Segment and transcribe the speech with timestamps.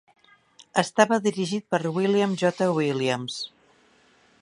[0.83, 2.71] Estava dirigit per William J.
[2.81, 3.41] Williams.